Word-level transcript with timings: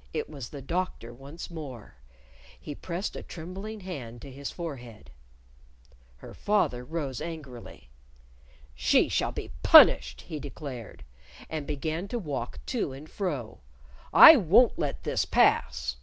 "Another!" 0.00 0.04
it 0.14 0.28
was 0.28 0.48
the 0.48 0.60
Doctor 0.60 1.14
once 1.14 1.48
more. 1.48 1.94
He 2.58 2.74
pressed 2.74 3.14
a 3.14 3.22
trembling 3.22 3.78
hand 3.78 4.20
to 4.22 4.32
his 4.32 4.50
forehead. 4.50 5.12
Her 6.16 6.34
father 6.34 6.84
rose 6.84 7.20
angrily. 7.20 7.88
"She 8.74 9.08
shall 9.08 9.30
be 9.30 9.52
punished," 9.62 10.22
he 10.22 10.40
declared. 10.40 11.04
And 11.48 11.64
began 11.64 12.08
to 12.08 12.18
walk 12.18 12.58
to 12.74 12.92
and 12.92 13.08
fro. 13.08 13.60
"I 14.12 14.34
won't 14.34 14.80
let 14.80 15.04
this 15.04 15.24
pass." 15.24 15.94